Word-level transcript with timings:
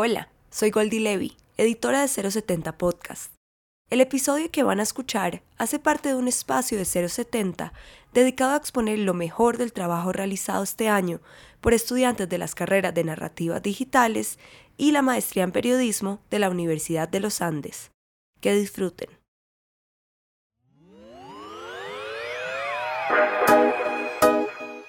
Hola, 0.00 0.28
soy 0.48 0.70
Goldie 0.70 1.00
Levy, 1.00 1.36
editora 1.56 2.02
de 2.02 2.06
070 2.06 2.78
Podcast. 2.78 3.34
El 3.90 4.00
episodio 4.00 4.48
que 4.48 4.62
van 4.62 4.78
a 4.78 4.84
escuchar 4.84 5.42
hace 5.56 5.80
parte 5.80 6.10
de 6.10 6.14
un 6.14 6.28
espacio 6.28 6.78
de 6.78 6.84
070 6.84 7.72
dedicado 8.14 8.52
a 8.52 8.58
exponer 8.58 9.00
lo 9.00 9.12
mejor 9.12 9.58
del 9.58 9.72
trabajo 9.72 10.12
realizado 10.12 10.62
este 10.62 10.88
año 10.88 11.20
por 11.60 11.74
estudiantes 11.74 12.28
de 12.28 12.38
las 12.38 12.54
carreras 12.54 12.94
de 12.94 13.02
narrativas 13.02 13.60
digitales 13.60 14.38
y 14.76 14.92
la 14.92 15.02
maestría 15.02 15.42
en 15.42 15.50
periodismo 15.50 16.20
de 16.30 16.38
la 16.38 16.48
Universidad 16.48 17.08
de 17.08 17.18
los 17.18 17.42
Andes. 17.42 17.90
Que 18.40 18.54
disfruten. 18.54 19.17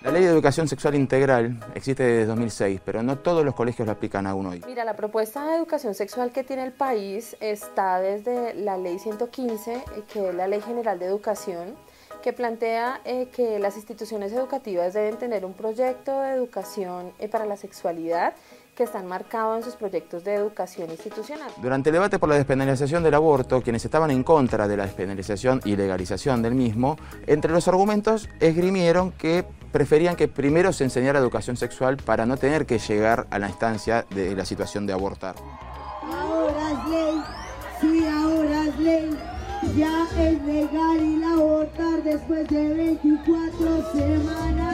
La 0.10 0.14
ley 0.14 0.24
de 0.24 0.32
educación 0.32 0.68
sexual 0.68 0.96
integral 0.96 1.60
existe 1.76 2.02
desde 2.02 2.26
2006, 2.26 2.82
pero 2.84 3.04
no 3.04 3.20
todos 3.20 3.46
los 3.46 3.54
colegios 3.54 3.86
la 3.86 3.92
aplican 3.92 4.26
aún 4.26 4.48
hoy. 4.48 4.64
Mira, 4.66 4.84
la 4.84 4.96
propuesta 4.96 5.46
de 5.46 5.56
educación 5.56 5.94
sexual 5.94 6.32
que 6.32 6.44
tiene 6.44 6.64
el 6.64 6.72
país 6.72 7.38
está 7.40 8.00
desde 8.00 8.56
la 8.56 8.76
ley 8.76 8.98
115, 8.98 9.72
eh, 9.76 9.84
que 10.12 10.30
es 10.30 10.34
la 10.34 10.48
ley 10.48 10.62
general 10.62 10.98
de 10.98 11.06
educación, 11.06 11.76
que 12.24 12.34
plantea 12.34 13.02
eh, 13.06 13.28
que 13.32 13.60
las 13.60 13.76
instituciones 13.76 14.32
educativas 14.32 14.96
deben 14.96 15.18
tener 15.18 15.46
un 15.46 15.54
proyecto 15.54 16.22
de 16.22 16.32
educación 16.32 17.14
eh, 17.20 17.28
para 17.28 17.46
la 17.46 17.56
sexualidad 17.56 18.34
que 18.76 18.86
están 18.86 19.06
marcados 19.06 19.58
en 19.58 19.64
sus 19.64 19.76
proyectos 19.76 20.24
de 20.24 20.34
educación 20.34 20.90
institucional. 20.90 21.52
Durante 21.62 21.90
el 21.90 21.94
debate 21.94 22.18
por 22.18 22.30
la 22.30 22.36
despenalización 22.36 23.04
del 23.04 23.14
aborto, 23.14 23.62
quienes 23.62 23.86
estaban 23.86 24.10
en 24.10 24.24
contra 24.24 24.68
de 24.68 24.76
la 24.76 24.86
despenalización 24.86 25.62
y 25.66 25.76
legalización 25.76 26.42
del 26.42 26.56
mismo, 26.56 26.98
entre 27.28 27.52
los 27.52 27.68
argumentos 27.68 28.28
esgrimieron 28.40 29.12
que 29.12 29.46
preferían 29.72 30.16
que 30.16 30.28
primero 30.28 30.74
se 30.74 30.84
enseñara 30.84 31.20
educación 31.20 31.58
sexual 31.58 31.98
para 31.98 32.26
no 32.26 32.38
tener 32.38 32.66
que 32.66 32.80
llegar 32.80 33.28
a 33.30 33.40
la 33.40 33.48
instancia 33.48 34.06
de 34.10 34.36
la 34.36 34.46
situación 34.46 34.86
de 34.86 34.94
abortar. 34.94 35.36
Ahora 36.04 36.72
es 36.72 36.90
ley, 36.90 37.24
sí, 37.82 38.08
ahora 38.08 38.64
es 38.68 38.80
ley. 38.80 39.18
Ya 39.76 40.08
es 40.18 40.42
legal 40.46 41.02
y 41.04 41.22
abortar 41.22 42.02
después 42.04 42.48
de 42.48 42.74
24 42.74 43.92
semanas. 43.92 44.69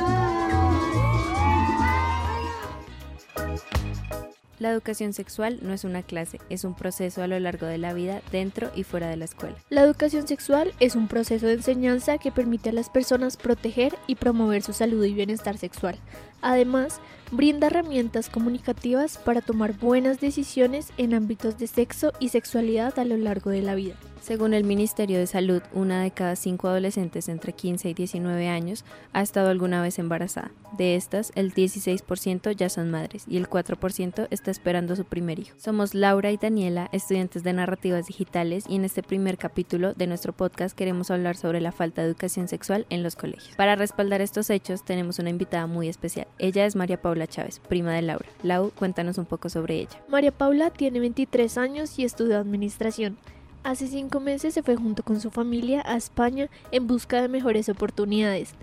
La 4.57 4.71
educación 4.71 5.11
sexual 5.11 5.59
no 5.61 5.73
es 5.73 5.83
una 5.83 6.01
clase, 6.01 6.39
es 6.49 6.63
un 6.63 6.75
proceso 6.75 7.21
a 7.21 7.27
lo 7.27 7.37
largo 7.39 7.65
de 7.65 7.77
la 7.77 7.93
vida 7.93 8.21
dentro 8.31 8.71
y 8.73 8.83
fuera 8.83 9.09
de 9.09 9.17
la 9.17 9.25
escuela. 9.25 9.55
La 9.69 9.81
educación 9.81 10.27
sexual 10.27 10.73
es 10.79 10.95
un 10.95 11.07
proceso 11.09 11.47
de 11.47 11.53
enseñanza 11.53 12.17
que 12.17 12.31
permite 12.31 12.69
a 12.69 12.73
las 12.73 12.89
personas 12.89 13.35
proteger 13.35 13.97
y 14.07 14.15
promover 14.15 14.61
su 14.61 14.71
salud 14.71 15.03
y 15.03 15.13
bienestar 15.13 15.57
sexual. 15.57 15.97
Además, 16.41 17.01
brinda 17.31 17.67
herramientas 17.67 18.29
comunicativas 18.29 19.17
para 19.17 19.41
tomar 19.41 19.73
buenas 19.73 20.21
decisiones 20.21 20.93
en 20.97 21.13
ámbitos 21.13 21.57
de 21.57 21.67
sexo 21.67 22.13
y 22.19 22.29
sexualidad 22.29 22.97
a 22.97 23.05
lo 23.05 23.17
largo 23.17 23.49
de 23.49 23.61
la 23.61 23.75
vida. 23.75 23.95
Según 24.25 24.55
el 24.55 24.63
Ministerio 24.63 25.19
de 25.19 25.27
Salud, 25.27 25.61
una 25.71 26.01
de 26.01 26.09
cada 26.09 26.35
cinco 26.35 26.67
adolescentes 26.67 27.29
entre 27.29 27.53
15 27.53 27.91
y 27.91 27.93
19 27.93 28.49
años 28.49 28.83
ha 29.13 29.21
estado 29.21 29.49
alguna 29.49 29.83
vez 29.83 29.99
embarazada. 29.99 30.49
De 30.79 30.95
estas, 30.95 31.31
el 31.35 31.53
16% 31.53 32.55
ya 32.55 32.69
son 32.69 32.89
madres 32.89 33.25
y 33.27 33.37
el 33.37 33.47
4% 33.47 34.27
está 34.31 34.49
esperando 34.49 34.95
su 34.95 35.05
primer 35.05 35.37
hijo. 35.37 35.55
Somos 35.59 35.93
Laura 35.93 36.31
y 36.31 36.37
Daniela, 36.37 36.89
estudiantes 36.91 37.43
de 37.43 37.53
narrativas 37.53 38.07
digitales, 38.07 38.65
y 38.67 38.77
en 38.77 38.85
este 38.85 39.03
primer 39.03 39.37
capítulo 39.37 39.93
de 39.93 40.07
nuestro 40.07 40.33
podcast 40.33 40.75
queremos 40.75 41.11
hablar 41.11 41.37
sobre 41.37 41.61
la 41.61 41.71
falta 41.71 42.01
de 42.01 42.07
educación 42.07 42.47
sexual 42.47 42.87
en 42.89 43.03
los 43.03 43.15
colegios. 43.15 43.55
Para 43.55 43.75
respaldar 43.75 44.21
estos 44.21 44.49
hechos, 44.49 44.83
tenemos 44.83 45.19
una 45.19 45.29
invitada 45.29 45.67
muy 45.67 45.87
especial. 45.87 46.25
Ella 46.39 46.65
es 46.65 46.75
María 46.75 46.99
Paula 46.99 47.27
Chávez, 47.27 47.59
prima 47.59 47.93
de 47.93 48.01
Laura. 48.01 48.27
Lau, 48.41 48.71
cuéntanos 48.71 49.19
un 49.19 49.25
poco 49.25 49.49
sobre 49.49 49.75
ella. 49.75 50.03
María 50.09 50.31
Paula 50.31 50.71
tiene 50.71 50.99
23 50.99 51.59
años 51.59 51.99
y 51.99 52.05
estudia 52.05 52.39
administración. 52.39 53.19
Hace 53.65 53.87
cinco 53.87 54.19
meses 54.19 54.53
se 54.53 54.61
fue 54.61 54.75
junto 54.75 55.01
con 55.01 55.19
su 55.19 55.31
familia 55.31 55.81
a 55.87 55.97
España 55.97 56.51
en 56.69 56.85
busca 56.85 57.19
de 57.19 57.27
mejores 57.27 57.67
oportunidades. 57.67 58.53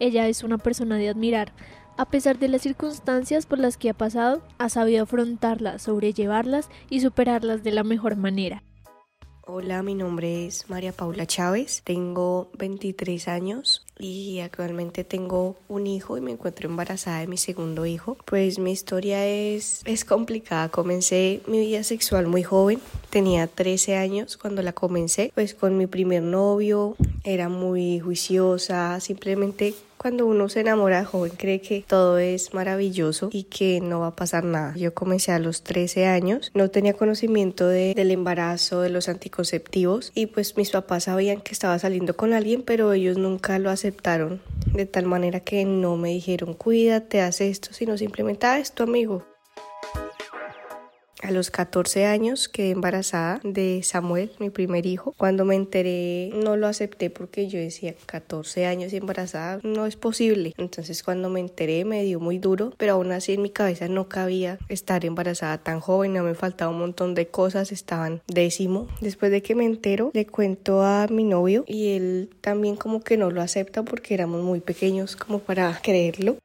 Ella 0.00 0.28
es 0.28 0.44
una 0.44 0.58
persona 0.58 0.96
de 0.96 1.08
admirar. 1.08 1.54
A 1.96 2.04
pesar 2.04 2.38
de 2.38 2.48
las 2.48 2.60
circunstancias 2.60 3.46
por 3.46 3.58
las 3.58 3.78
que 3.78 3.88
ha 3.88 3.94
pasado, 3.94 4.42
ha 4.58 4.68
sabido 4.68 5.04
afrontarlas, 5.04 5.80
sobrellevarlas 5.80 6.68
y 6.90 7.00
superarlas 7.00 7.62
de 7.64 7.70
la 7.70 7.84
mejor 7.84 8.16
manera. 8.16 8.62
Hola, 9.52 9.82
mi 9.82 9.96
nombre 9.96 10.46
es 10.46 10.70
María 10.70 10.92
Paula 10.92 11.26
Chávez, 11.26 11.82
tengo 11.82 12.52
23 12.56 13.26
años 13.26 13.84
y 13.98 14.38
actualmente 14.38 15.02
tengo 15.02 15.56
un 15.66 15.88
hijo 15.88 16.16
y 16.16 16.20
me 16.20 16.30
encuentro 16.30 16.68
embarazada 16.68 17.18
de 17.18 17.26
mi 17.26 17.36
segundo 17.36 17.84
hijo. 17.84 18.16
Pues 18.26 18.60
mi 18.60 18.70
historia 18.70 19.26
es, 19.26 19.82
es 19.86 20.04
complicada, 20.04 20.68
comencé 20.68 21.42
mi 21.48 21.58
vida 21.58 21.82
sexual 21.82 22.28
muy 22.28 22.44
joven, 22.44 22.78
tenía 23.10 23.48
13 23.48 23.96
años 23.96 24.36
cuando 24.36 24.62
la 24.62 24.72
comencé, 24.72 25.32
pues 25.34 25.56
con 25.56 25.76
mi 25.76 25.88
primer 25.88 26.22
novio, 26.22 26.94
era 27.24 27.48
muy 27.48 28.00
juiciosa, 28.00 28.98
simplemente 29.00 29.74
cuando 29.96 30.26
uno 30.26 30.48
se 30.48 30.60
enamora 30.60 31.04
joven 31.04 31.32
cree 31.36 31.60
que 31.60 31.84
todo 31.86 32.18
es 32.18 32.54
maravilloso 32.54 33.28
y 33.32 33.42
que 33.44 33.82
no 33.82 34.00
va 34.00 34.06
a 34.08 34.16
pasar 34.16 34.44
nada. 34.44 34.74
Yo 34.74 34.94
comencé 34.94 35.30
a 35.32 35.38
los 35.38 35.62
13 35.62 36.06
años, 36.06 36.50
no 36.54 36.70
tenía 36.70 36.94
conocimiento 36.94 37.68
de, 37.68 37.92
del 37.94 38.10
embarazo, 38.10 38.80
de 38.80 38.88
los 38.88 39.10
anticonceptivos 39.10 40.10
y 40.14 40.26
pues 40.26 40.56
mis 40.56 40.70
papás 40.70 41.04
sabían 41.04 41.42
que 41.42 41.52
estaba 41.52 41.78
saliendo 41.78 42.16
con 42.16 42.32
alguien, 42.32 42.62
pero 42.62 42.94
ellos 42.94 43.18
nunca 43.18 43.58
lo 43.58 43.68
aceptaron 43.68 44.40
de 44.72 44.86
tal 44.86 45.04
manera 45.04 45.40
que 45.40 45.64
no 45.64 45.96
me 45.96 46.10
dijeron 46.10 46.54
cuídate, 46.54 47.20
haz 47.20 47.40
esto, 47.42 47.72
sino 47.72 47.98
simplemente, 47.98 48.46
ah, 48.46 48.58
es 48.58 48.72
tu 48.72 48.82
amigo. 48.82 49.29
A 51.22 51.32
los 51.32 51.50
14 51.50 52.06
años 52.06 52.48
quedé 52.48 52.70
embarazada 52.70 53.40
de 53.44 53.82
Samuel, 53.82 54.32
mi 54.38 54.48
primer 54.48 54.86
hijo. 54.86 55.14
Cuando 55.18 55.44
me 55.44 55.54
enteré 55.54 56.30
no 56.34 56.56
lo 56.56 56.66
acepté 56.66 57.10
porque 57.10 57.46
yo 57.46 57.58
decía 57.58 57.94
14 58.06 58.64
años 58.64 58.92
embarazada 58.94 59.60
no 59.62 59.84
es 59.84 59.96
posible. 59.96 60.54
Entonces 60.56 61.02
cuando 61.02 61.28
me 61.28 61.40
enteré 61.40 61.84
me 61.84 62.02
dio 62.04 62.20
muy 62.20 62.38
duro, 62.38 62.72
pero 62.78 62.94
aún 62.94 63.12
así 63.12 63.34
en 63.34 63.42
mi 63.42 63.50
cabeza 63.50 63.86
no 63.88 64.08
cabía 64.08 64.58
estar 64.68 65.04
embarazada 65.04 65.58
tan 65.58 65.80
joven, 65.80 66.14
no 66.14 66.22
me 66.22 66.34
faltaba 66.34 66.70
un 66.70 66.78
montón 66.78 67.14
de 67.14 67.28
cosas, 67.28 67.70
estaban 67.70 68.22
décimo. 68.26 68.88
Después 69.00 69.30
de 69.30 69.42
que 69.42 69.54
me 69.54 69.66
entero 69.66 70.10
le 70.14 70.26
cuento 70.26 70.82
a 70.82 71.06
mi 71.10 71.24
novio 71.24 71.64
y 71.66 71.96
él 71.96 72.30
también 72.40 72.76
como 72.76 73.02
que 73.02 73.18
no 73.18 73.30
lo 73.30 73.42
acepta 73.42 73.82
porque 73.82 74.14
éramos 74.14 74.42
muy 74.42 74.60
pequeños 74.60 75.16
como 75.16 75.40
para 75.40 75.78
creerlo. 75.82 76.38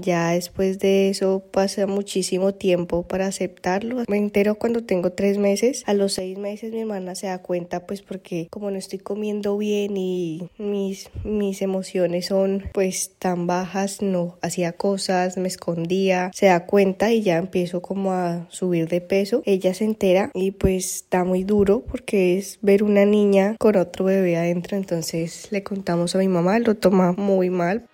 Ya 0.00 0.30
después 0.30 0.78
de 0.78 1.10
eso 1.10 1.42
pasa 1.50 1.86
muchísimo 1.86 2.54
tiempo 2.54 3.02
para 3.02 3.26
aceptarlo. 3.26 4.04
Me 4.08 4.16
entero 4.16 4.54
cuando 4.54 4.84
tengo 4.84 5.12
tres 5.12 5.38
meses. 5.38 5.82
A 5.86 5.94
los 5.94 6.14
seis 6.14 6.38
meses 6.38 6.72
mi 6.72 6.80
hermana 6.80 7.14
se 7.14 7.26
da 7.26 7.38
cuenta 7.38 7.86
pues 7.86 8.02
porque 8.02 8.46
como 8.50 8.70
no 8.70 8.78
estoy 8.78 8.98
comiendo 8.98 9.56
bien 9.58 9.96
y 9.96 10.48
mis, 10.58 11.10
mis 11.24 11.62
emociones 11.62 12.26
son 12.26 12.64
pues 12.72 13.12
tan 13.18 13.46
bajas, 13.46 14.02
no 14.02 14.38
hacía 14.42 14.72
cosas, 14.72 15.36
me 15.36 15.48
escondía. 15.48 16.30
Se 16.34 16.46
da 16.46 16.66
cuenta 16.66 17.12
y 17.12 17.22
ya 17.22 17.38
empiezo 17.38 17.82
como 17.82 18.12
a 18.12 18.46
subir 18.50 18.88
de 18.88 19.00
peso. 19.00 19.42
Ella 19.44 19.74
se 19.74 19.84
entera 19.84 20.30
y 20.34 20.52
pues 20.52 20.96
está 20.96 21.24
muy 21.24 21.44
duro 21.44 21.82
porque 21.90 22.38
es 22.38 22.58
ver 22.62 22.82
una 22.82 23.04
niña 23.04 23.56
con 23.58 23.76
otro 23.76 24.04
bebé 24.04 24.36
adentro. 24.36 24.76
Entonces 24.76 25.48
le 25.50 25.62
contamos 25.62 26.14
a 26.14 26.18
mi 26.18 26.28
mamá, 26.28 26.58
lo 26.58 26.76
toma 26.76 27.12
muy 27.12 27.50
mal. 27.50 27.86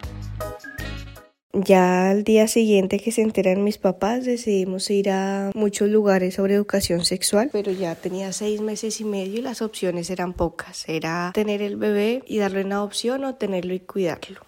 Ya 1.65 2.11
al 2.11 2.23
día 2.23 2.49
siguiente 2.49 2.99
que 2.99 3.13
se 3.13 3.23
enteran 3.23 3.65
mis 3.65 3.79
papás 3.79 4.27
decidimos 4.27 4.91
ir 4.91 5.09
a 5.09 5.53
muchos 5.55 5.89
lugares 5.89 6.35
sobre 6.35 6.55
educación 6.55 7.07
sexual, 7.07 7.49
pero 7.51 7.73
ya 7.73 7.95
tenía 7.95 8.33
seis 8.35 8.61
meses 8.61 9.01
y 9.01 9.05
medio 9.05 9.39
y 9.39 9.43
las 9.43 9.63
opciones 9.63 10.11
eran 10.11 10.35
pocas. 10.35 10.87
Era 10.87 11.31
tener 11.33 11.63
el 11.63 11.77
bebé 11.77 12.23
y 12.27 12.37
darle 12.39 12.63
una 12.63 12.77
adopción 12.77 13.25
o 13.25 13.37
tenerlo 13.37 13.73
y 13.73 13.81
cuidarlo. 13.81 14.41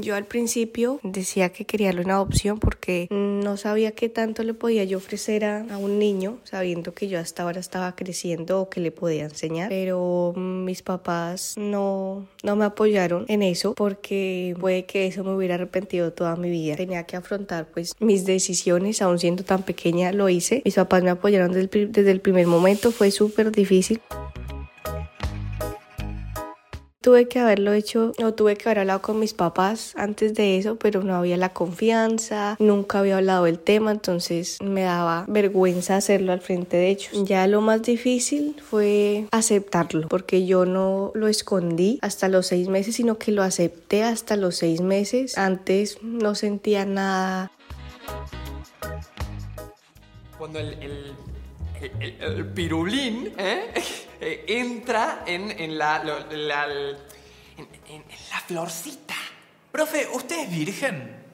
Yo 0.00 0.14
al 0.14 0.24
principio 0.24 1.00
decía 1.02 1.50
que 1.50 1.64
quería 1.64 1.90
una 1.90 2.14
adopción 2.14 2.58
porque 2.58 3.08
no 3.10 3.56
sabía 3.56 3.92
qué 3.92 4.08
tanto 4.08 4.42
le 4.42 4.54
podía 4.54 4.84
yo 4.84 4.98
ofrecer 4.98 5.44
a, 5.44 5.60
a, 5.70 5.78
un 5.78 5.98
niño, 5.98 6.38
sabiendo 6.44 6.94
que 6.94 7.08
yo 7.08 7.18
hasta 7.18 7.42
ahora 7.42 7.60
estaba 7.60 7.94
creciendo 7.96 8.60
o 8.60 8.70
que 8.70 8.80
le 8.80 8.90
podía 8.90 9.24
enseñar. 9.24 9.68
Pero 9.68 10.32
mis 10.36 10.82
papás 10.82 11.54
no, 11.56 12.26
no 12.42 12.56
me 12.56 12.64
apoyaron 12.64 13.24
en 13.28 13.42
eso 13.42 13.74
porque 13.74 14.54
puede 14.60 14.84
que 14.84 15.06
eso 15.06 15.24
me 15.24 15.34
hubiera 15.34 15.54
arrepentido 15.54 16.12
toda 16.12 16.36
mi 16.36 16.50
vida. 16.50 16.76
Tenía 16.76 17.04
que 17.04 17.16
afrontar 17.16 17.66
pues 17.72 17.94
mis 18.00 18.24
decisiones, 18.24 19.02
aún 19.02 19.18
siendo 19.18 19.44
tan 19.44 19.62
pequeña 19.62 20.12
lo 20.12 20.28
hice. 20.28 20.62
Mis 20.64 20.74
papás 20.74 21.02
me 21.02 21.10
apoyaron 21.10 21.52
desde 21.52 21.78
el, 21.80 21.92
desde 21.92 22.10
el 22.10 22.20
primer 22.20 22.46
momento, 22.46 22.90
fue 22.90 23.10
súper 23.10 23.52
difícil 23.52 24.00
tuve 27.06 27.28
que 27.28 27.38
haberlo 27.38 27.72
hecho 27.72 28.10
o 28.20 28.34
tuve 28.34 28.56
que 28.56 28.68
haber 28.68 28.80
hablado 28.80 29.00
con 29.00 29.20
mis 29.20 29.32
papás 29.32 29.92
antes 29.94 30.34
de 30.34 30.58
eso, 30.58 30.74
pero 30.74 31.04
no 31.04 31.14
había 31.14 31.36
la 31.36 31.50
confianza, 31.50 32.56
nunca 32.58 32.98
había 32.98 33.18
hablado 33.18 33.44
del 33.44 33.60
tema, 33.60 33.92
entonces 33.92 34.58
me 34.60 34.82
daba 34.82 35.24
vergüenza 35.28 35.94
hacerlo 35.94 36.32
al 36.32 36.40
frente 36.40 36.76
de 36.76 36.88
ellos. 36.88 37.10
Ya 37.24 37.46
lo 37.46 37.60
más 37.60 37.82
difícil 37.82 38.56
fue 38.60 39.28
aceptarlo, 39.30 40.08
porque 40.08 40.46
yo 40.46 40.66
no 40.66 41.12
lo 41.14 41.28
escondí 41.28 42.00
hasta 42.02 42.26
los 42.28 42.48
seis 42.48 42.66
meses, 42.66 42.96
sino 42.96 43.18
que 43.18 43.30
lo 43.30 43.44
acepté 43.44 44.02
hasta 44.02 44.34
los 44.34 44.56
seis 44.56 44.80
meses. 44.80 45.38
Antes 45.38 46.02
no 46.02 46.34
sentía 46.34 46.84
nada 46.86 47.52
Cuando 50.36 50.58
el, 50.58 51.14
pirulín 52.52 53.32
¿eh? 53.38 53.72
Eh, 54.20 54.44
entra 54.48 55.24
en, 55.26 55.76
la, 55.76 56.24
en 56.30 56.58
la 56.58 58.40
florcita. 58.46 59.14
Profe, 59.70 60.08
¿usted 60.12 60.44
es 60.44 60.50
virgen? 60.50 61.25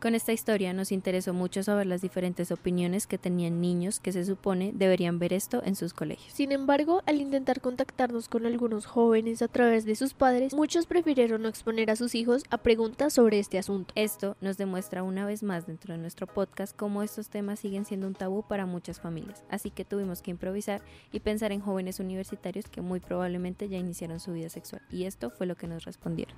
Con 0.00 0.14
esta 0.14 0.32
historia 0.32 0.72
nos 0.72 0.92
interesó 0.92 1.34
mucho 1.34 1.64
saber 1.64 1.88
las 1.88 2.00
diferentes 2.00 2.52
opiniones 2.52 3.08
que 3.08 3.18
tenían 3.18 3.60
niños 3.60 3.98
que 3.98 4.12
se 4.12 4.24
supone 4.24 4.70
deberían 4.72 5.18
ver 5.18 5.32
esto 5.32 5.60
en 5.64 5.74
sus 5.74 5.92
colegios. 5.92 6.32
Sin 6.32 6.52
embargo, 6.52 7.02
al 7.06 7.20
intentar 7.20 7.60
contactarnos 7.60 8.28
con 8.28 8.46
algunos 8.46 8.86
jóvenes 8.86 9.42
a 9.42 9.48
través 9.48 9.84
de 9.84 9.96
sus 9.96 10.14
padres, 10.14 10.54
muchos 10.54 10.86
prefirieron 10.86 11.42
no 11.42 11.48
exponer 11.48 11.90
a 11.90 11.96
sus 11.96 12.14
hijos 12.14 12.44
a 12.50 12.58
preguntas 12.58 13.14
sobre 13.14 13.40
este 13.40 13.58
asunto. 13.58 13.92
Esto 13.96 14.36
nos 14.40 14.56
demuestra 14.56 15.02
una 15.02 15.26
vez 15.26 15.42
más 15.42 15.66
dentro 15.66 15.94
de 15.94 15.98
nuestro 15.98 16.28
podcast 16.28 16.76
cómo 16.76 17.02
estos 17.02 17.28
temas 17.28 17.58
siguen 17.58 17.84
siendo 17.84 18.06
un 18.06 18.14
tabú 18.14 18.44
para 18.44 18.66
muchas 18.66 19.00
familias, 19.00 19.42
así 19.50 19.70
que 19.72 19.84
tuvimos 19.84 20.22
que 20.22 20.30
improvisar 20.30 20.80
y 21.10 21.18
pensar 21.18 21.50
en 21.50 21.60
jóvenes 21.60 21.98
universitarios 21.98 22.66
que 22.68 22.82
muy 22.82 23.00
probablemente 23.00 23.68
ya 23.68 23.78
iniciaron 23.78 24.20
su 24.20 24.32
vida 24.32 24.48
sexual, 24.48 24.82
y 24.90 25.06
esto 25.06 25.30
fue 25.30 25.46
lo 25.46 25.56
que 25.56 25.66
nos 25.66 25.84
respondieron. 25.84 26.36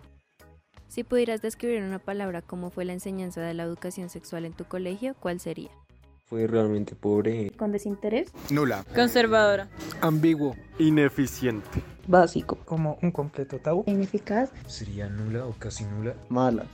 Si 0.90 1.04
pudieras 1.04 1.40
describir 1.40 1.76
en 1.76 1.84
una 1.84 2.00
palabra 2.00 2.42
cómo 2.42 2.70
fue 2.70 2.84
la 2.84 2.92
enseñanza 2.92 3.40
de 3.40 3.54
la 3.54 3.62
educación 3.62 4.08
sexual 4.08 4.44
en 4.44 4.52
tu 4.52 4.64
colegio, 4.64 5.14
¿cuál 5.20 5.38
sería? 5.38 5.70
Fue 6.24 6.48
realmente 6.48 6.96
pobre. 6.96 7.52
¿Con 7.56 7.70
desinterés? 7.70 8.32
Nula. 8.50 8.84
Conservadora. 8.92 9.68
Ambiguo. 10.00 10.56
Ineficiente. 10.80 11.82
Básico. 12.08 12.58
Como 12.64 12.98
un 13.02 13.12
completo 13.12 13.60
tabú. 13.60 13.84
Ineficaz. 13.86 14.50
Sería 14.66 15.08
nula 15.08 15.46
o 15.46 15.52
casi 15.52 15.84
nula. 15.84 16.16
Mala. 16.28 16.64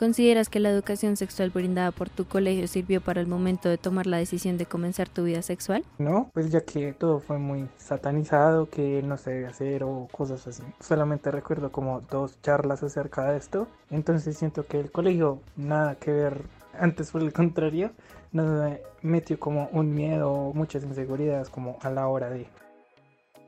¿Consideras 0.00 0.48
que 0.48 0.60
la 0.60 0.70
educación 0.70 1.18
sexual 1.18 1.50
brindada 1.50 1.90
por 1.90 2.08
tu 2.08 2.24
colegio 2.24 2.66
sirvió 2.68 3.02
para 3.02 3.20
el 3.20 3.26
momento 3.26 3.68
de 3.68 3.76
tomar 3.76 4.06
la 4.06 4.16
decisión 4.16 4.56
de 4.56 4.64
comenzar 4.64 5.10
tu 5.10 5.24
vida 5.24 5.42
sexual? 5.42 5.84
No, 5.98 6.30
pues 6.32 6.50
ya 6.50 6.62
que 6.62 6.94
todo 6.94 7.20
fue 7.20 7.36
muy 7.36 7.68
satanizado, 7.76 8.70
que 8.70 9.02
no 9.02 9.18
se 9.18 9.30
debe 9.32 9.48
hacer 9.48 9.84
o 9.84 10.08
cosas 10.10 10.46
así. 10.46 10.62
Solamente 10.80 11.30
recuerdo 11.30 11.70
como 11.70 12.00
dos 12.00 12.40
charlas 12.40 12.82
acerca 12.82 13.30
de 13.30 13.36
esto, 13.36 13.68
entonces 13.90 14.38
siento 14.38 14.64
que 14.64 14.80
el 14.80 14.90
colegio 14.90 15.42
nada 15.54 15.96
que 15.96 16.12
ver, 16.12 16.44
antes 16.78 17.10
fue 17.10 17.20
el 17.20 17.34
contrario, 17.34 17.90
nos 18.32 18.78
metió 19.02 19.38
como 19.38 19.68
un 19.70 19.94
miedo, 19.94 20.52
muchas 20.54 20.82
inseguridades 20.82 21.50
como 21.50 21.76
a 21.82 21.90
la 21.90 22.08
hora 22.08 22.30
de 22.30 22.46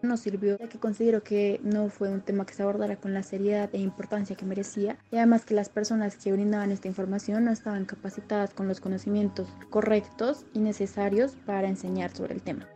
nos 0.02 0.20
sirvió, 0.20 0.58
ya 0.58 0.68
que 0.68 0.78
considero 0.78 1.22
que 1.22 1.60
no 1.62 1.88
fue 1.88 2.08
un 2.08 2.20
tema 2.20 2.46
que 2.46 2.54
se 2.54 2.62
abordara 2.62 2.96
con 2.96 3.14
la 3.14 3.22
seriedad 3.22 3.70
e 3.72 3.78
importancia 3.78 4.36
que 4.36 4.44
merecía, 4.44 4.98
y 5.10 5.16
además 5.16 5.44
que 5.44 5.54
las 5.54 5.68
personas 5.68 6.16
que 6.16 6.32
brindaban 6.32 6.72
esta 6.72 6.88
información 6.88 7.44
no 7.44 7.50
estaban 7.50 7.84
capacitadas 7.84 8.54
con 8.54 8.68
los 8.68 8.80
conocimientos 8.80 9.48
correctos 9.70 10.46
y 10.52 10.60
necesarios 10.60 11.36
para 11.46 11.68
enseñar 11.68 12.14
sobre 12.14 12.34
el 12.34 12.42
tema. 12.42 12.68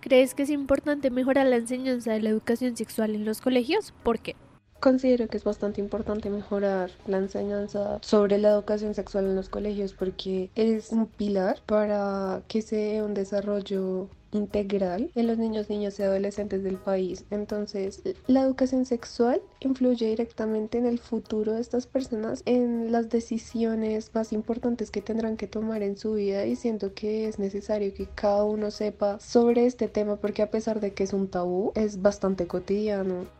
¿Crees 0.00 0.34
que 0.34 0.42
es 0.42 0.50
importante 0.50 1.10
mejorar 1.10 1.46
la 1.46 1.56
enseñanza 1.56 2.12
de 2.12 2.20
la 2.20 2.30
educación 2.30 2.76
sexual 2.76 3.14
en 3.14 3.24
los 3.24 3.40
colegios? 3.40 3.92
¿Por 4.02 4.18
qué? 4.18 4.34
Considero 4.80 5.28
que 5.28 5.36
es 5.36 5.44
bastante 5.44 5.82
importante 5.82 6.30
mejorar 6.30 6.90
la 7.06 7.18
enseñanza 7.18 7.98
sobre 8.00 8.38
la 8.38 8.48
educación 8.48 8.94
sexual 8.94 9.26
en 9.26 9.36
los 9.36 9.50
colegios 9.50 9.92
porque 9.92 10.50
es 10.54 10.90
un 10.90 11.06
pilar 11.06 11.60
para 11.66 12.42
que 12.48 12.62
se 12.62 12.76
dé 12.76 13.02
un 13.02 13.12
desarrollo 13.12 14.08
integral 14.32 15.10
en 15.14 15.26
los 15.26 15.38
niños, 15.38 15.68
niñas 15.68 15.98
y 15.98 16.02
adolescentes 16.02 16.62
del 16.62 16.76
país. 16.76 17.24
Entonces, 17.30 18.02
la 18.26 18.42
educación 18.42 18.84
sexual 18.84 19.40
influye 19.60 20.06
directamente 20.06 20.78
en 20.78 20.86
el 20.86 20.98
futuro 20.98 21.52
de 21.52 21.60
estas 21.60 21.86
personas, 21.86 22.42
en 22.46 22.92
las 22.92 23.08
decisiones 23.08 24.10
más 24.14 24.32
importantes 24.32 24.90
que 24.90 25.02
tendrán 25.02 25.36
que 25.36 25.46
tomar 25.46 25.82
en 25.82 25.96
su 25.96 26.14
vida 26.14 26.46
y 26.46 26.56
siento 26.56 26.94
que 26.94 27.28
es 27.28 27.38
necesario 27.38 27.94
que 27.94 28.06
cada 28.06 28.44
uno 28.44 28.70
sepa 28.70 29.18
sobre 29.20 29.66
este 29.66 29.88
tema 29.88 30.16
porque 30.16 30.42
a 30.42 30.50
pesar 30.50 30.80
de 30.80 30.92
que 30.94 31.04
es 31.04 31.12
un 31.12 31.28
tabú, 31.28 31.72
es 31.74 32.02
bastante 32.02 32.46
cotidiano. 32.46 33.39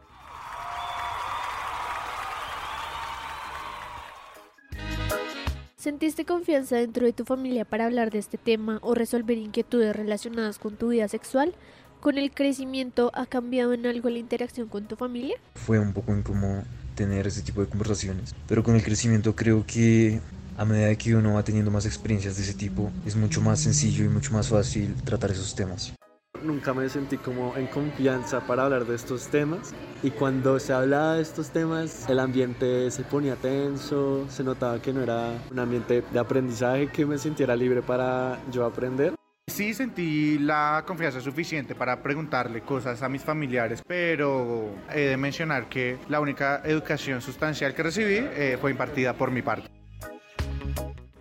¿Sentiste 5.81 6.27
confianza 6.27 6.77
dentro 6.77 7.07
de 7.07 7.15
tu 7.15 7.25
familia 7.25 7.65
para 7.65 7.87
hablar 7.87 8.11
de 8.11 8.19
este 8.19 8.37
tema 8.37 8.81
o 8.83 8.95
resolver 8.95 9.39
inquietudes 9.39 9.97
relacionadas 9.97 10.59
con 10.59 10.77
tu 10.77 10.89
vida 10.89 11.09
sexual? 11.09 11.55
¿Con 12.03 12.19
el 12.19 12.33
crecimiento 12.33 13.11
ha 13.15 13.25
cambiado 13.25 13.73
en 13.73 13.87
algo 13.87 14.11
la 14.11 14.19
interacción 14.19 14.69
con 14.69 14.85
tu 14.85 14.97
familia? 14.97 15.37
Fue 15.55 15.79
un 15.79 15.95
poco 15.95 16.15
incómodo 16.15 16.65
tener 16.95 17.27
ese 17.27 17.41
tipo 17.41 17.63
de 17.63 17.69
conversaciones, 17.69 18.35
pero 18.47 18.63
con 18.63 18.77
el 18.77 18.83
crecimiento 18.83 19.35
creo 19.35 19.65
que 19.67 20.21
a 20.59 20.67
medida 20.67 20.95
que 20.97 21.15
uno 21.15 21.33
va 21.33 21.45
teniendo 21.45 21.71
más 21.71 21.87
experiencias 21.87 22.37
de 22.37 22.43
ese 22.43 22.53
tipo, 22.53 22.93
es 23.07 23.17
mucho 23.17 23.41
más 23.41 23.61
sencillo 23.61 24.05
y 24.05 24.09
mucho 24.09 24.35
más 24.35 24.51
fácil 24.51 24.95
tratar 25.07 25.31
esos 25.31 25.55
temas 25.55 25.95
nunca 26.43 26.75
me 26.75 26.89
sentí 26.89 27.17
como 27.17 27.57
en 27.57 27.67
confianza 27.67 28.41
para 28.41 28.65
hablar 28.65 28.87
de 28.87 28.97
estos 28.97 29.29
temas 29.29 29.75
y 30.03 30.11
cuando 30.11 30.59
se 30.59 30.73
hablaba 30.73 31.15
de 31.15 31.23
estos 31.23 31.51
temas 31.51 32.09
el 32.09 32.19
ambiente 32.19 32.91
se 32.91 33.03
ponía 33.03 33.37
tenso, 33.37 34.27
se 34.29 34.43
notaba 34.45 34.81
que 34.81 34.93
no 34.93 35.03
era 35.03 35.33
un 35.51 35.59
ambiente 35.59 36.03
de 36.11 36.19
aprendizaje 36.19 36.89
que 36.89 37.05
me 37.07 37.19
sintiera 37.19 37.55
libre 37.57 37.83
para 37.83 38.39
yo 38.51 38.65
aprender. 38.65 39.15
Sí 39.51 39.75
sentí 39.75 40.39
la 40.39 40.85
confianza 40.87 41.21
suficiente 41.21 41.75
para 41.75 42.03
preguntarle 42.03 42.61
cosas 42.63 43.03
a 43.03 43.09
mis 43.09 43.23
familiares, 43.23 43.83
pero 43.87 44.71
he 44.95 45.01
de 45.01 45.17
mencionar 45.17 45.69
que 45.69 45.99
la 46.09 46.21
única 46.21 46.63
educación 46.65 47.21
sustancial 47.21 47.75
que 47.75 47.83
recibí 47.83 48.19
eh, 48.19 48.59
fue 48.61 48.71
impartida 48.71 49.13
por 49.15 49.31
mi 49.31 49.43
parte. 49.43 49.80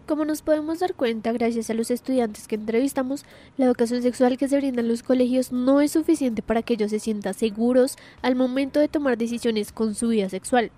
Como 0.09 0.25
nos 0.25 0.41
podemos 0.41 0.79
dar 0.79 0.95
cuenta 0.95 1.31
gracias 1.33 1.69
a 1.69 1.75
los 1.75 1.91
estudiantes 1.91 2.47
que 2.47 2.55
entrevistamos, 2.55 3.25
la 3.57 3.65
educación 3.65 4.01
sexual 4.01 4.39
que 4.39 4.47
se 4.47 4.57
brinda 4.57 4.81
en 4.81 4.87
los 4.87 5.03
colegios 5.03 5.51
no 5.51 5.81
es 5.81 5.91
suficiente 5.91 6.41
para 6.41 6.63
que 6.63 6.73
ellos 6.73 6.89
se 6.89 6.97
sientan 6.97 7.35
seguros 7.35 7.95
al 8.23 8.33
momento 8.33 8.79
de 8.79 8.87
tomar 8.87 9.19
decisiones 9.19 9.71
con 9.71 9.93
su 9.93 10.07
vida 10.07 10.27
sexual. 10.27 10.71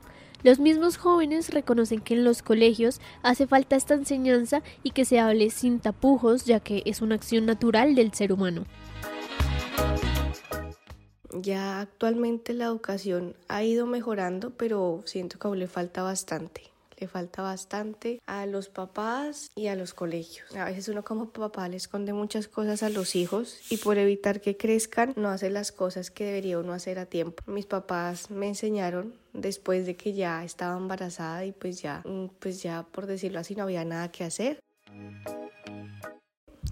Los 0.44 0.60
mismos 0.60 0.98
jóvenes 0.98 1.54
reconocen 1.54 2.02
que 2.02 2.16
en 2.16 2.26
los 2.26 2.42
colegios 2.42 3.00
hace 3.24 3.48
falta 3.48 3.78
esta 3.78 3.94
enseñanza 3.94 4.64
y 4.84 4.92
que 4.92 5.06
se 5.06 5.22
hable 5.22 5.50
sin 5.50 5.80
tapujos, 5.80 6.44
ya 6.44 6.60
que 6.60 6.84
es 6.86 7.02
una 7.02 7.16
acción 7.16 7.46
natural 7.46 7.96
del 7.96 8.14
ser 8.14 8.34
humano. 8.34 8.66
Ya 11.40 11.80
actualmente 11.80 12.54
la 12.54 12.66
educación 12.66 13.38
ha 13.48 13.64
ido 13.64 13.88
mejorando, 13.88 14.50
pero 14.58 15.04
siento 15.06 15.40
que 15.40 15.48
aún 15.48 15.60
le 15.60 15.70
falta 15.70 16.04
bastante 16.04 16.71
falta 17.08 17.42
bastante 17.42 18.22
a 18.26 18.46
los 18.46 18.70
papás 18.70 19.50
y 19.56 19.68
a 19.68 19.76
los 19.76 19.94
colegios. 19.94 20.56
A 20.56 20.66
veces 20.66 20.88
uno 20.88 21.04
como 21.04 21.30
papá 21.30 21.68
le 21.70 21.78
esconde 21.78 22.14
muchas 22.14 22.48
cosas 22.48 22.84
a 22.84 22.90
los 22.90 23.16
hijos 23.16 23.60
y 23.70 23.78
por 23.78 23.98
evitar 23.98 24.42
que 24.42 24.58
crezcan 24.58 25.14
no 25.16 25.30
hace 25.30 25.50
las 25.50 25.72
cosas 25.72 26.12
que 26.12 26.26
debería 26.26 26.60
uno 26.60 26.74
hacer 26.74 27.00
a 27.00 27.06
tiempo. 27.06 27.44
Mis 27.46 27.66
papás 27.66 28.30
me 28.30 28.48
enseñaron 28.48 29.16
después 29.34 29.86
de 29.86 29.96
que 29.96 30.14
ya 30.14 30.44
estaba 30.44 30.78
embarazada 30.78 31.46
y 31.46 31.52
pues 31.52 31.82
ya, 31.82 32.02
mm, 32.06 32.28
pues 32.40 32.62
ya 32.62 32.84
por 32.84 33.06
decirlo 33.06 33.40
así 33.40 33.56
no 33.56 33.64
había 33.64 33.86
nada 33.86 34.12
que 34.12 34.24
hacer. 34.24 34.60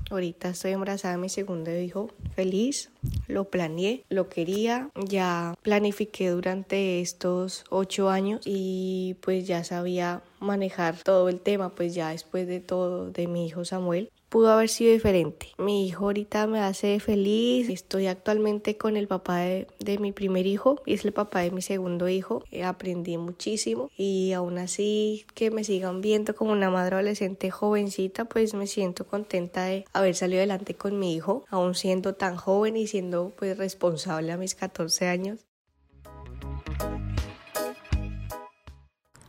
Ahorita 0.09 0.49
estoy 0.49 0.71
embarazada 0.71 1.15
de 1.15 1.21
mi 1.21 1.29
segundo 1.29 1.71
hijo, 1.71 2.09
feliz, 2.35 2.89
lo 3.27 3.45
planeé, 3.45 4.03
lo 4.09 4.27
quería, 4.27 4.89
ya 4.95 5.55
planifiqué 5.61 6.29
durante 6.29 6.99
estos 6.99 7.63
ocho 7.69 8.09
años 8.09 8.41
y 8.45 9.17
pues 9.21 9.45
ya 9.47 9.63
sabía 9.63 10.23
manejar 10.39 10.97
todo 11.03 11.29
el 11.29 11.39
tema, 11.39 11.69
pues 11.69 11.93
ya 11.93 12.09
después 12.09 12.47
de 12.47 12.59
todo 12.59 13.11
de 13.11 13.27
mi 13.27 13.45
hijo 13.45 13.65
Samuel 13.65 14.09
pudo 14.29 14.51
haber 14.51 14.69
sido 14.69 14.93
diferente. 14.93 15.48
Mi 15.57 15.88
hijo 15.88 16.05
ahorita 16.05 16.48
me 16.48 16.59
hace 16.59 17.00
feliz. 17.00 17.69
Estoy 17.69 18.07
actualmente 18.07 18.77
con 18.77 18.95
el 18.95 19.07
papá 19.07 19.39
de, 19.39 19.67
mi 20.00 20.12
primer 20.12 20.45
hijo 20.45 20.81
y 20.86 20.93
es 20.93 21.03
el 21.03 21.12
papá 21.12 21.41
de 21.41 21.51
mi 21.51 21.62
segundo 21.62 22.07
hijo. 22.07 22.43
Eh, 22.51 22.63
aprendí 22.63 23.17
muchísimo 23.17 23.89
y 23.98 24.31
aún 24.33 24.57
así 24.59 25.25
que 25.33 25.51
me 25.51 25.63
sigan 25.63 26.01
viendo 26.01 26.36
como 26.36 26.51
una 26.51 26.69
madre 26.69 26.95
adolescente 26.95 27.51
jovencita, 27.51 28.25
pues 28.25 28.53
me 28.53 28.67
siento 28.67 29.05
contenta 29.07 29.65
de 29.65 29.86
haber 29.93 30.15
salido 30.15 30.39
adelante 30.39 30.75
con 30.75 31.00
mi 31.00 31.15
hijo, 31.15 31.45
aún 31.50 31.75
siendo 31.75 32.13
tan 32.13 32.36
joven 32.36 32.77
y 32.77 32.88
siendo 32.88 33.33
pues 33.38 33.57
responsable 33.57 34.31
a 34.31 34.38
mis 34.38 34.55
14 34.55 35.07
años. 35.07 35.49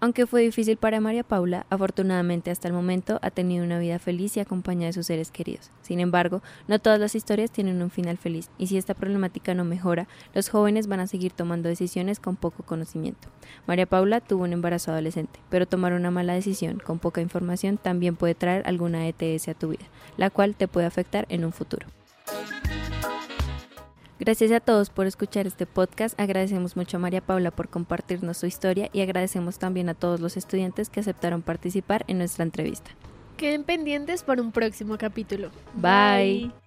Aunque 0.02 0.26
fue 0.26 0.40
difícil 0.40 0.78
para 0.78 0.98
María 0.98 1.24
Paula, 1.24 1.66
afortunadamente 1.68 2.50
hasta 2.50 2.66
el 2.66 2.72
momento 2.72 3.18
ha 3.20 3.30
tenido 3.30 3.62
una 3.62 3.78
vida 3.78 3.98
feliz 3.98 4.34
y 4.34 4.40
acompañada 4.40 4.86
de 4.86 4.92
sus 4.94 5.06
seres 5.06 5.30
queridos. 5.30 5.70
Sin 5.82 6.00
embargo, 6.00 6.42
no 6.68 6.78
todas 6.78 6.98
las 6.98 7.14
historias 7.14 7.50
tienen 7.50 7.82
un 7.82 7.90
final 7.90 8.16
feliz, 8.16 8.48
y 8.56 8.68
si 8.68 8.78
esta 8.78 8.94
problemática 8.94 9.52
no 9.52 9.66
mejora, 9.66 10.08
los 10.32 10.48
jóvenes 10.48 10.86
van 10.86 11.00
a 11.00 11.06
seguir 11.06 11.32
tomando 11.32 11.68
decisiones 11.68 12.18
con 12.18 12.36
poco 12.36 12.62
conocimiento. 12.62 13.28
María 13.66 13.84
Paula 13.84 14.22
tuvo 14.22 14.44
un 14.44 14.54
embarazo 14.54 14.90
adolescente, 14.90 15.38
pero 15.50 15.66
tomar 15.66 15.92
una 15.92 16.10
mala 16.10 16.32
decisión 16.32 16.78
con 16.78 16.98
poca 16.98 17.20
información 17.20 17.76
también 17.76 18.16
puede 18.16 18.34
traer 18.34 18.62
alguna 18.64 19.06
ETS 19.06 19.48
a 19.48 19.54
tu 19.54 19.68
vida, 19.68 19.84
la 20.16 20.30
cual 20.30 20.54
te 20.54 20.66
puede 20.66 20.86
afectar 20.86 21.26
en 21.28 21.44
un 21.44 21.52
futuro. 21.52 21.86
Gracias 24.20 24.52
a 24.52 24.60
todos 24.60 24.90
por 24.90 25.06
escuchar 25.06 25.46
este 25.46 25.64
podcast. 25.64 26.18
Agradecemos 26.20 26.76
mucho 26.76 26.98
a 26.98 27.00
María 27.00 27.22
Paula 27.22 27.50
por 27.50 27.70
compartirnos 27.70 28.36
su 28.36 28.44
historia 28.44 28.90
y 28.92 29.00
agradecemos 29.00 29.58
también 29.58 29.88
a 29.88 29.94
todos 29.94 30.20
los 30.20 30.36
estudiantes 30.36 30.90
que 30.90 31.00
aceptaron 31.00 31.40
participar 31.40 32.04
en 32.06 32.18
nuestra 32.18 32.44
entrevista. 32.44 32.90
Queden 33.38 33.64
pendientes 33.64 34.22
para 34.22 34.42
un 34.42 34.52
próximo 34.52 34.98
capítulo. 34.98 35.48
Bye. 35.74 36.50
Bye. 36.50 36.59